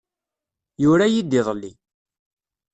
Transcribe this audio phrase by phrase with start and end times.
[0.83, 1.71] Yura-iyi-d iḍelli.